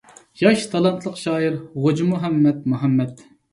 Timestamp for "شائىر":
1.25-1.61